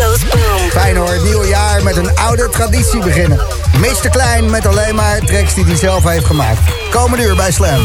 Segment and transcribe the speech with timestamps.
[0.00, 0.70] Boom.
[0.70, 3.40] Fijn hoor, het nieuwe jaar met een oude traditie beginnen.
[3.78, 4.08] Mr.
[4.10, 6.60] Klein met alleen maar tracks die hij zelf heeft gemaakt.
[6.90, 7.82] Komende uur bij Slam.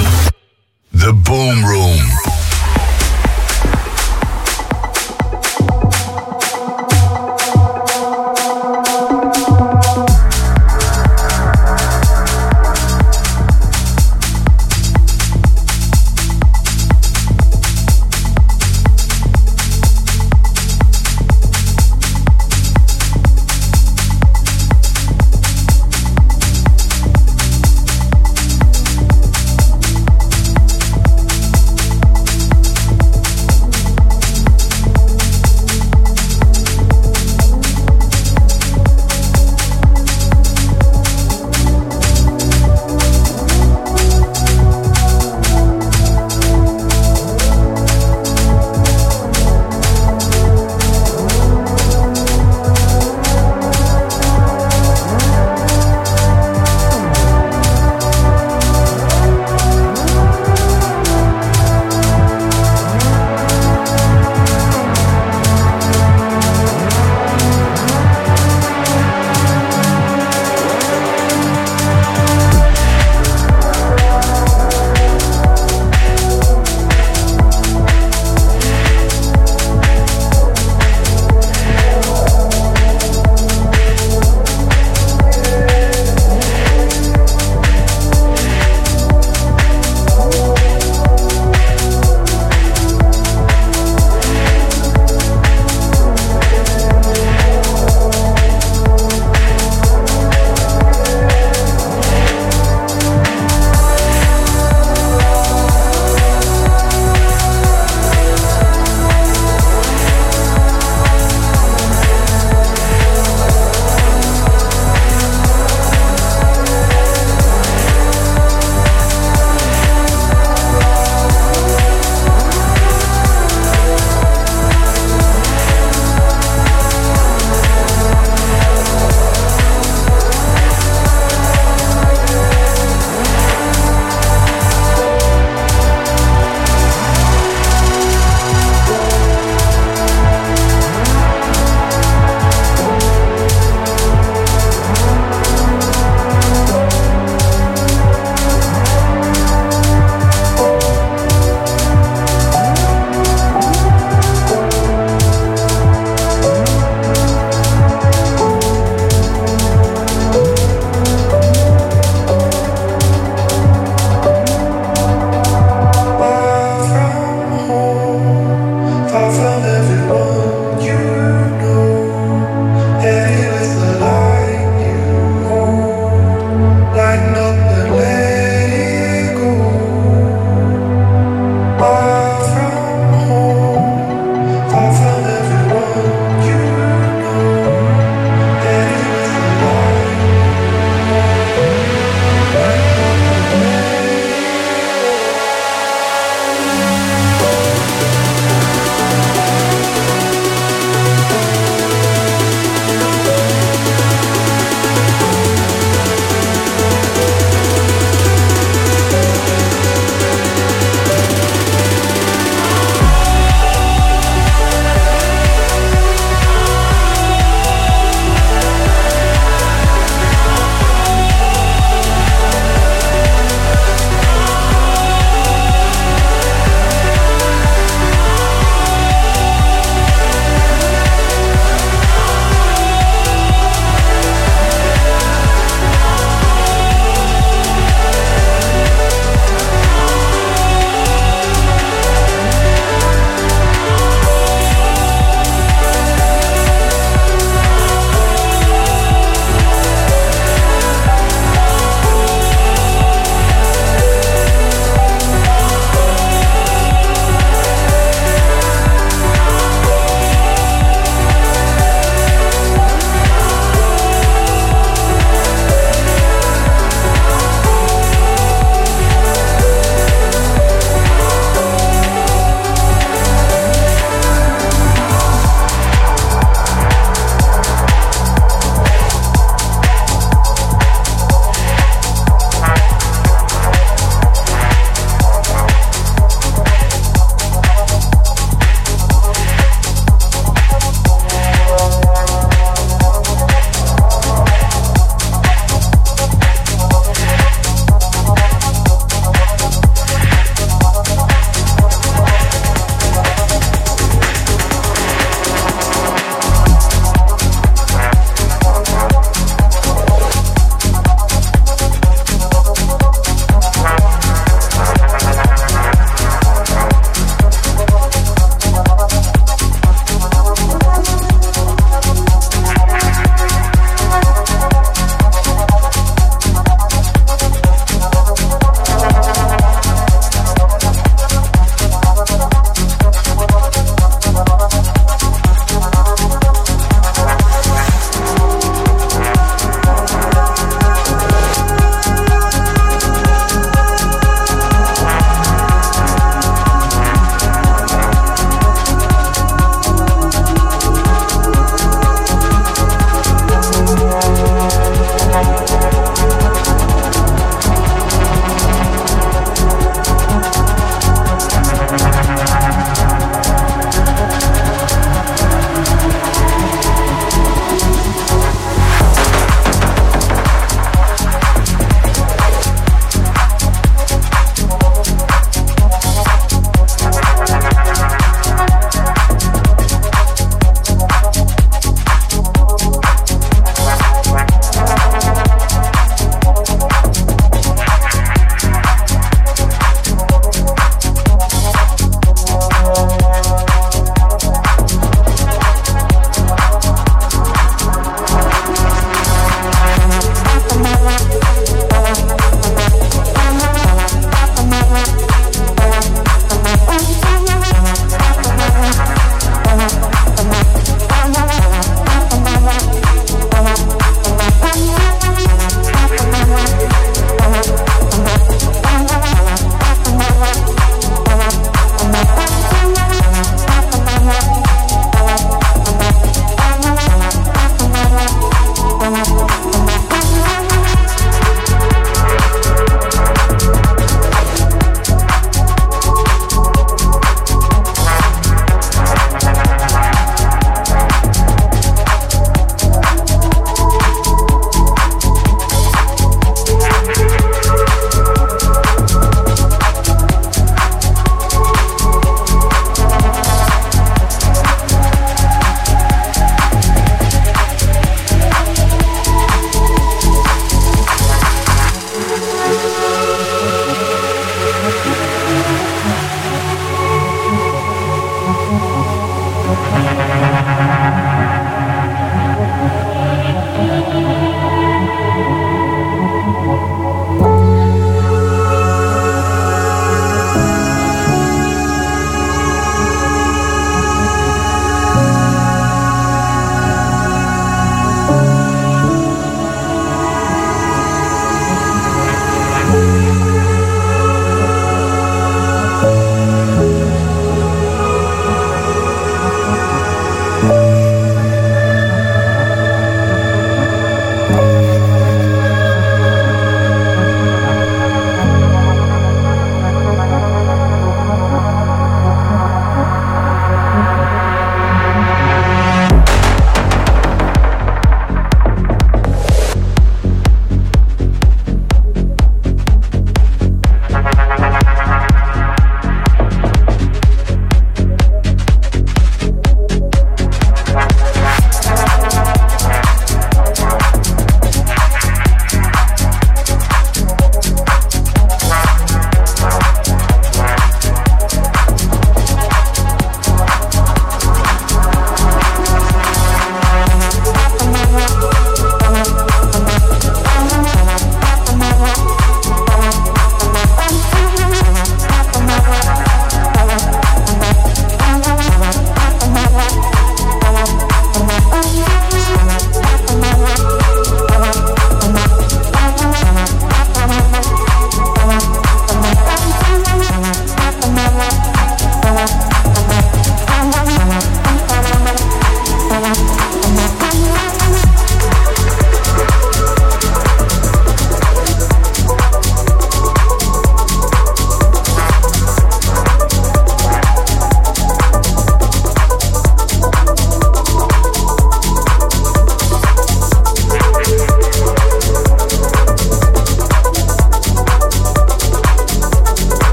[0.98, 2.25] The Boom Room.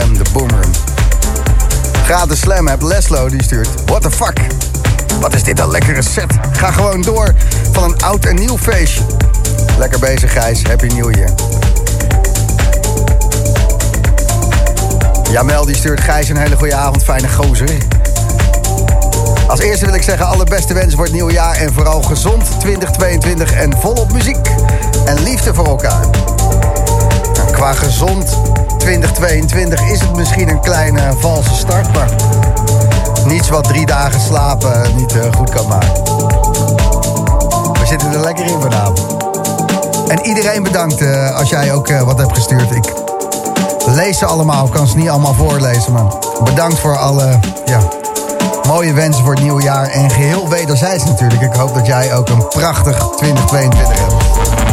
[0.00, 0.70] Slam, de Boomroom.
[2.04, 3.68] Gratis Slam heb Leslo die stuurt.
[3.86, 4.40] What the fuck?
[5.20, 6.32] Wat is dit een lekkere set.
[6.52, 7.34] Ga gewoon door
[7.72, 9.00] van een oud en nieuw feestje.
[9.78, 11.30] Lekker bezig Gijs, Happy New Year.
[15.30, 17.76] Jamel die stuurt Gijs een hele goede avond, fijne gozer.
[19.48, 22.60] Als eerste wil ik zeggen alle beste wensen voor het nieuwe jaar en vooral gezond
[22.60, 24.48] 2022 en volop muziek
[25.04, 26.06] en liefde voor elkaar.
[27.34, 28.38] Nou, qua gezond
[28.84, 32.08] 2022 is het misschien een kleine valse start, maar
[33.26, 36.02] niets wat drie dagen slapen niet uh, goed kan maken.
[37.72, 39.16] We zitten er lekker in vanavond.
[40.08, 42.70] En iedereen bedankt uh, als jij ook uh, wat hebt gestuurd.
[42.70, 42.92] Ik
[43.86, 46.12] lees ze allemaal, kan ze niet allemaal voorlezen, maar
[46.44, 47.80] bedankt voor alle ja,
[48.66, 49.88] mooie wensen voor het nieuwe jaar.
[49.88, 51.42] En geheel wederzijds natuurlijk.
[51.42, 54.63] Ik hoop dat jij ook een prachtig 2022 hebt.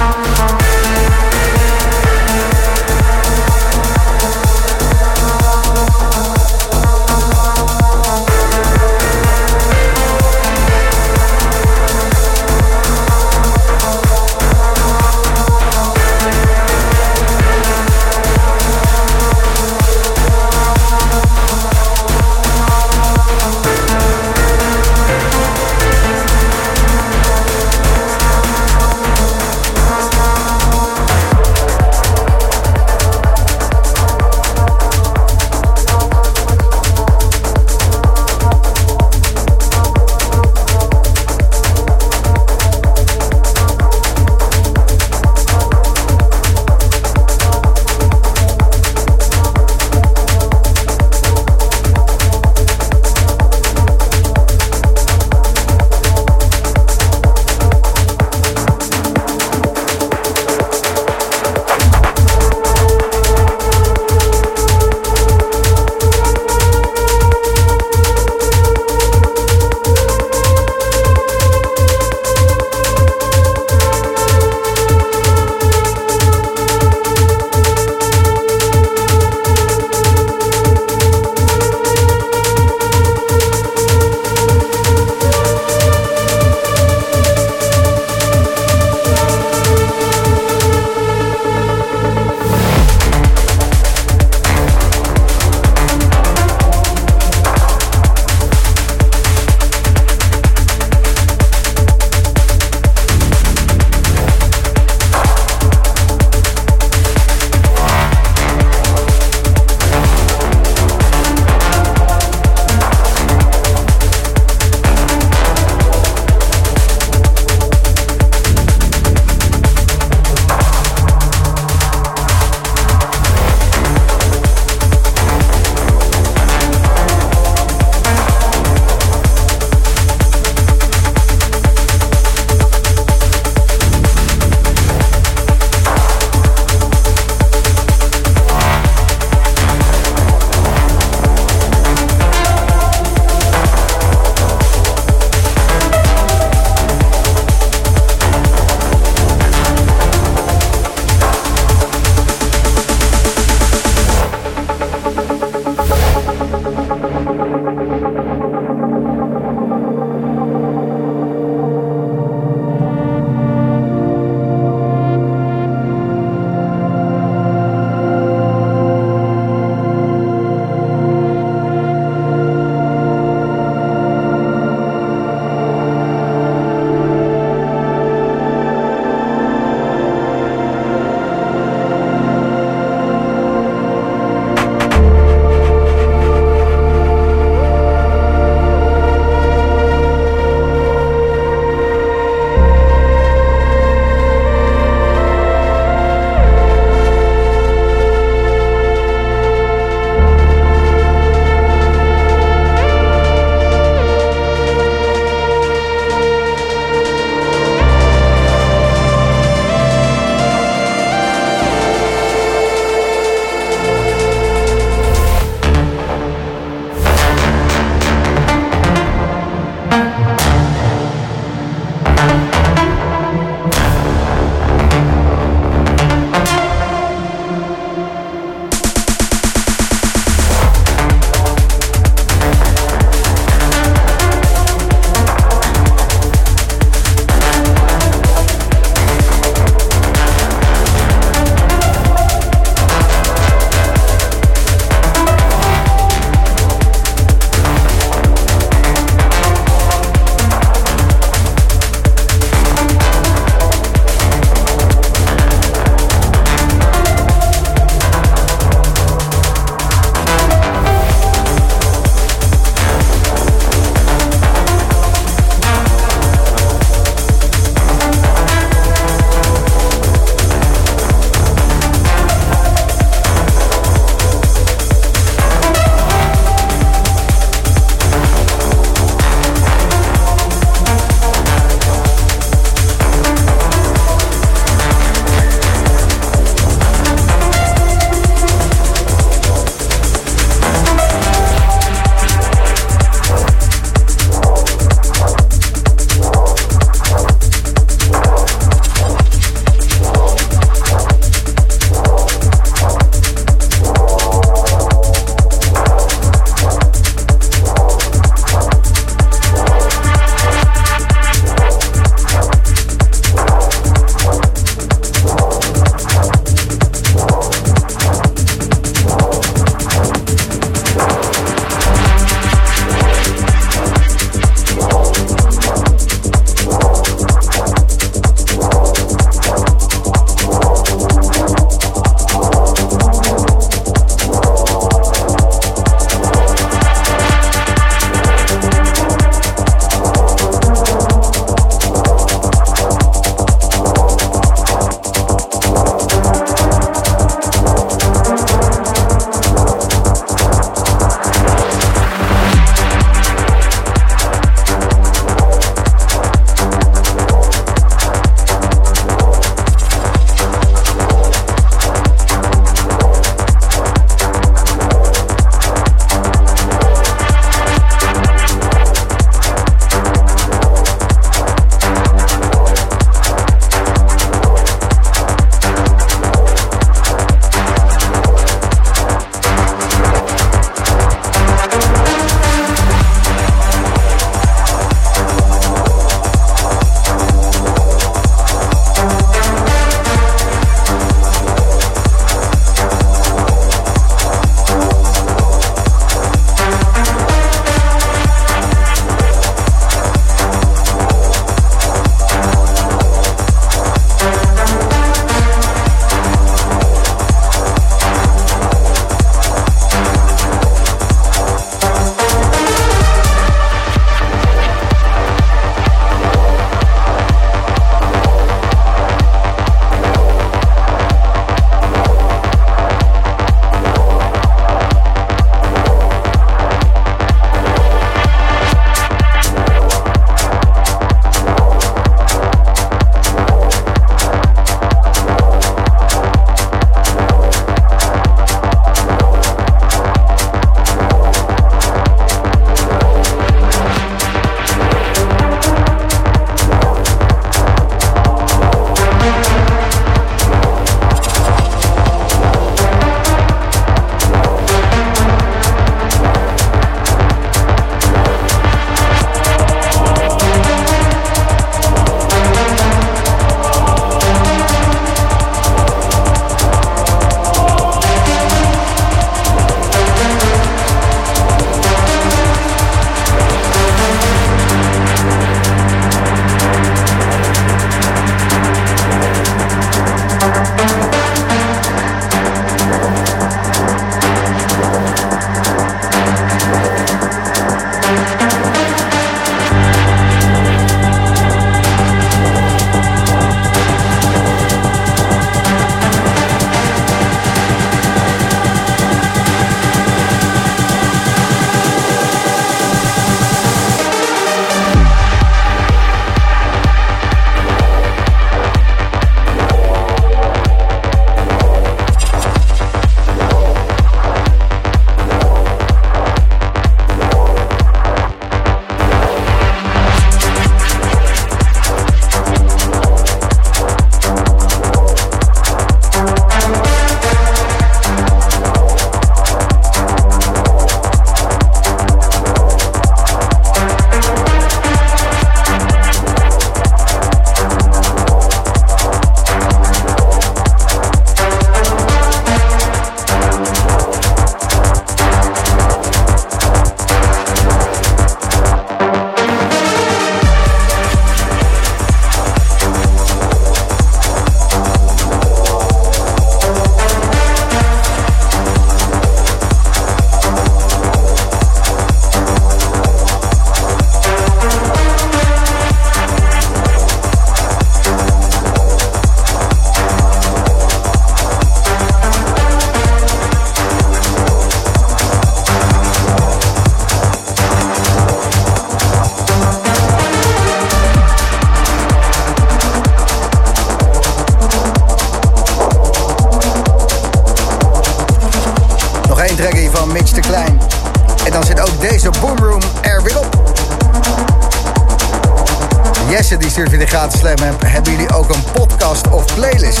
[596.48, 597.54] Jesse die stuurt weer de gratis slam.
[597.86, 600.00] Hebben jullie ook een podcast of playlist?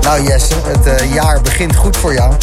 [0.00, 2.34] Nou Jesse, het eh, jaar begint goed voor jou.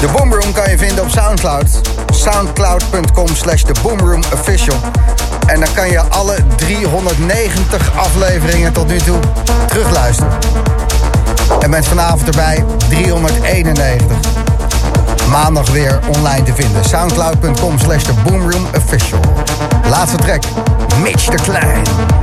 [0.00, 1.68] De Boomroom kan je vinden op Soundcloud.
[2.10, 4.76] Soundcloud.com slash de Boomroom Official.
[5.46, 9.18] En dan kan je alle 390 afleveringen tot nu toe
[9.66, 10.32] terugluisteren.
[11.60, 14.16] En bent vanavond erbij 391.
[15.30, 16.84] Maandag weer online te vinden.
[16.84, 19.20] Soundcloud.com slash de Boomroom Official.
[19.88, 20.42] Laatste track.
[21.02, 22.17] Mitch de Klein.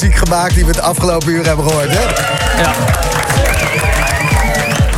[0.00, 2.02] Muziek gemaakt die we het afgelopen uur hebben gehoord, hè?
[2.62, 2.72] Ja,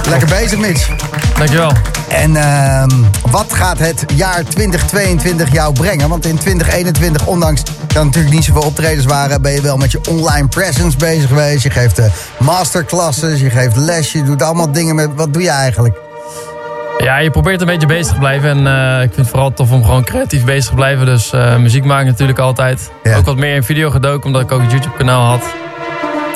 [0.09, 0.89] Lekker bezig, Mitch.
[1.37, 1.73] dankjewel.
[2.09, 2.91] En ehm,
[3.31, 6.09] wat gaat het jaar 2022 jou brengen?
[6.09, 9.43] Want in 2021, ondanks dat er natuurlijk niet zoveel optredens waren...
[9.43, 11.63] ben je wel met je online presence bezig geweest.
[11.63, 12.05] Je geeft eh,
[12.39, 15.09] masterclasses, je geeft les, je doet allemaal dingen met...
[15.15, 15.97] Wat doe je eigenlijk?
[17.03, 19.71] Ja, je probeert een beetje bezig te blijven en eh, ik vind het vooral tof
[19.71, 21.07] om gewoon creatief bezig te blijven.
[21.07, 22.91] Dus eh, muziek maken natuurlijk altijd.
[23.03, 23.17] Ja.
[23.17, 25.43] Ook wat meer in video gedoken, omdat ik ook een YouTube kanaal had.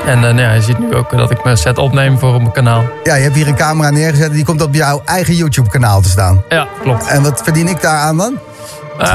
[0.07, 2.41] En eh, nou ja, je ziet nu ook dat ik mijn set opneem voor op
[2.41, 2.85] mijn kanaal.
[3.03, 4.29] Ja, je hebt hier een camera neergezet...
[4.29, 6.43] en die komt op jouw eigen YouTube-kanaal te staan.
[6.49, 7.07] Ja, klopt.
[7.07, 8.39] En wat verdien ik daar aan dan?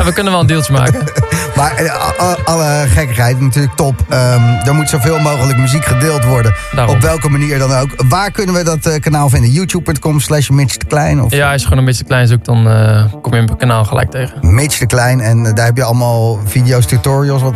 [0.04, 1.04] We kunnen wel een deeltje maken.
[1.62, 3.96] Maar eh, alle gekkigheid, natuurlijk top.
[4.10, 6.54] Ehm, er moet zoveel mogelijk muziek gedeeld worden.
[6.76, 6.96] Daarom.
[6.96, 7.90] Op welke manier dan ook.
[8.10, 9.50] Waar kunnen we dat eh, kanaal vinden?
[9.50, 11.22] YouTube.com slash Mitch de Klein?
[11.22, 13.86] Of Ja, als je gewoon een beetje klein zoekt, dan eh, kom je mijn kanaal
[13.86, 14.38] gelijk tegen.
[14.42, 15.20] Mitch de Klein.
[15.20, 17.42] En daar heb je allemaal video's, tutorials.
[17.42, 17.56] Wat,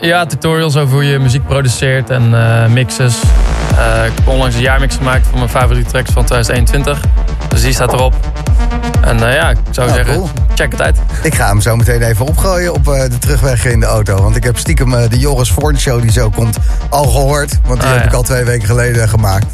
[0.00, 2.30] Ja, tutorials over hoe je muziek produceert en
[2.72, 3.16] mixes.
[4.06, 7.04] Ik heb onlangs een jaarmix gemaakt van mijn favoriete tracks van 2021.
[7.48, 8.14] Dus die staat erop.
[9.00, 10.28] En ja, ik zou Ja, zeggen, cool.
[10.58, 10.96] Check het uit.
[11.22, 14.22] ik ga hem zo meteen even opgooien op eh, de terugweg in de auto.
[14.22, 16.56] Want ik heb stiekem eh, de Joris Voorn show die zo komt
[16.88, 17.58] al gehoord.
[17.66, 18.08] Want die Ah, heb ja.
[18.08, 19.46] ik al twee weken geleden gemaakt.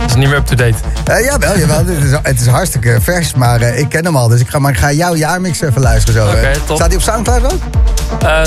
[0.00, 0.74] Het is niet meer up-to-date.
[1.04, 1.76] Eh, jawel, jawel.
[1.78, 4.28] het, is, het is hartstikke vers, maar ik ken hem al.
[4.28, 6.36] Dus ik ga, maar ik ga jouw jaarmix even luisteren zo.
[6.36, 6.76] Oké, top.
[6.76, 7.60] Staat hij op Soundcloud ook?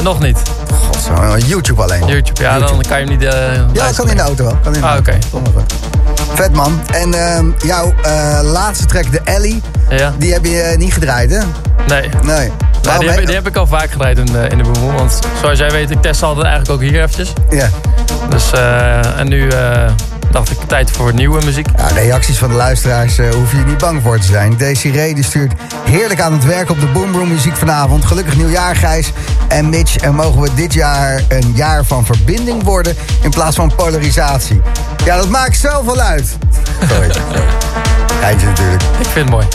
[0.03, 0.38] Nog niet.
[0.71, 2.05] Godzo, YouTube alleen.
[2.07, 3.29] YouTube, ja, dan kan je hem niet uh,
[3.73, 4.57] Ja, kan in de auto wel.
[4.63, 5.11] Kan in de Ah, auto.
[5.11, 5.19] oké.
[6.34, 6.80] Vet man.
[6.93, 11.32] En ehm, jouw eh, laatste track, de Ellie, Ja, die heb je eh, niet gedraaid,
[11.32, 11.38] hè?
[11.88, 12.09] nee.
[12.23, 12.51] Nee.
[12.82, 14.91] Ja, die, he- heb, die heb ik al vaak gedraaid in de, in de boemoe.
[14.93, 17.34] Want zoals jij weet, ik test altijd eigenlijk ook hier eventjes.
[17.49, 17.67] Ja.
[18.30, 19.91] Dus, eh, en nu eh,
[20.36, 21.67] dacht ik tijd voor nieuwe muziek.
[21.77, 24.57] Ja, reacties van de luisteraars eh hoef je niet bang voor te zijn.
[24.57, 28.05] Desiree die stuurt heerlijk aan het werk op de Boomroom muziek vanavond.
[28.05, 29.11] Gelukkig nieuwjaar, Gijs
[29.47, 29.95] en Mitch.
[29.95, 34.61] En mogen we dit jaar een jaar van verbinding worden in plaats van polarisatie.
[35.05, 36.38] Ja, dat maakt zoveel uit.
[36.89, 37.09] Sorry.
[38.21, 38.83] Geintje natuurlijk.
[38.83, 39.45] Ik vind het mooi.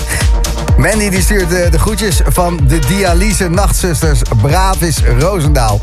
[0.80, 5.80] Mandy die stuurt de, de groetjes van de dialyse nachtzusters Bravis Roosendaal.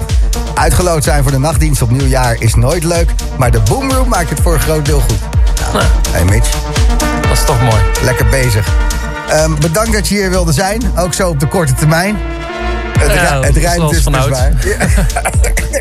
[0.55, 4.39] Uitgeloot zijn voor de nachtdienst op nieuwjaar is nooit leuk, maar de Boomroom maakt het
[4.39, 5.19] voor een groot deel goed.
[5.73, 6.49] Nou, Hey Mitch,
[7.21, 7.81] dat is toch mooi.
[8.03, 8.67] lekker bezig.
[9.29, 12.17] Ehm, bedankt dat je hier wilde zijn, ook zo op de korte termijn.
[12.99, 14.39] Het, Ja, het rijmt zoals dus vanouds.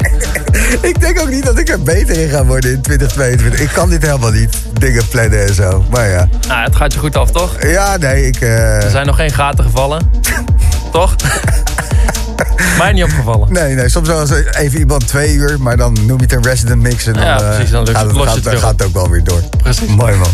[0.90, 3.60] ik denk ook niet dat ik er beter in ga worden in 2022.
[3.60, 5.84] Ik kan dit helemaal niet, dingen plannen en zo.
[5.90, 7.62] Maar ja, Nou, het gaat je goed af, toch?
[7.62, 8.40] ja nee, ik...
[8.40, 10.10] eh, Er zijn nog geen gaten gevallen.
[10.92, 11.14] toch?
[12.78, 13.52] Mij niet opgevallen.
[13.52, 16.42] Nee, nee, soms wel eens even iemand twee uur, maar dan noem je het een
[16.42, 19.24] resident mix en dan, Ja, eh, precies, dan gaat, het- gaat, gaat ook wel weer
[19.24, 19.40] door.
[19.62, 19.88] Precies.
[19.88, 20.28] Mooi man.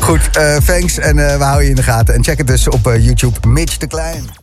[0.00, 2.14] Goed, eh, thanks en we houden je in de gaten.
[2.14, 4.30] En check het dus op YouTube Mitch de Klein.